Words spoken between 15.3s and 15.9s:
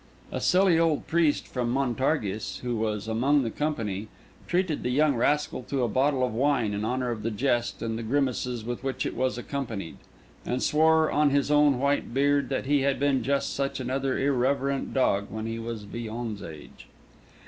he was